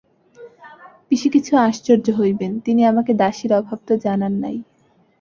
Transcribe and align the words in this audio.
পিসি 1.07 1.27
কিছু 1.29 1.53
আশ্চর্য 1.57 2.05
হইবেন, 2.11 2.51
তিনি 2.59 2.81
আমাকে 2.85 3.11
দাসীর 3.13 3.51
অভাব 3.53 3.79
তো 3.87 3.93
জানান 3.97 4.33
নাই। 4.43 4.57